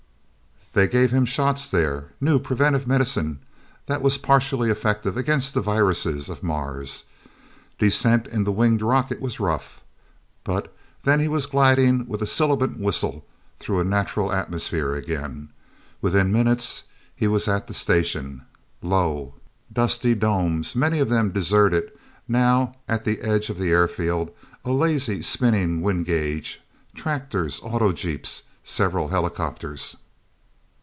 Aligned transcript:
They 0.73 0.87
gave 0.87 1.11
him 1.11 1.25
shots 1.25 1.69
there 1.69 2.13
new 2.21 2.39
preventative 2.39 2.87
medicine 2.87 3.39
that 3.87 4.01
was 4.01 4.17
partially 4.17 4.69
effective 4.69 5.17
against 5.17 5.53
the 5.53 5.59
viruses 5.59 6.29
of 6.29 6.43
Mars. 6.43 7.03
Descent 7.77 8.25
in 8.27 8.45
the 8.45 8.53
winged 8.53 8.81
rocket 8.81 9.19
was 9.19 9.41
rough. 9.41 9.81
But 10.45 10.73
then 11.03 11.19
he 11.19 11.27
was 11.27 11.45
gliding 11.45 12.07
with 12.07 12.21
a 12.21 12.25
sibilant 12.25 12.79
whistle 12.79 13.25
through 13.59 13.81
a 13.81 13.83
natural 13.83 14.31
atmosphere, 14.31 14.95
again. 14.95 15.49
Within 16.01 16.31
minutes 16.31 16.83
he 17.13 17.27
was 17.27 17.49
at 17.49 17.67
the 17.67 17.73
Station 17.73 18.43
low, 18.81 19.35
dusty 19.73 20.15
domes, 20.15 20.73
many 20.73 20.99
of 20.99 21.09
them 21.09 21.31
deserted, 21.31 21.91
now, 22.29 22.71
at 22.87 23.03
the 23.03 23.19
edge 23.19 23.49
of 23.49 23.57
the 23.59 23.71
airfield, 23.71 24.31
a 24.63 24.71
lazily 24.71 25.21
spinning 25.21 25.81
wind 25.81 26.05
gauge, 26.05 26.61
tractors, 26.95 27.59
auto 27.61 27.91
jeeps, 27.91 28.43
several 28.63 29.09
helicopters. 29.09 29.97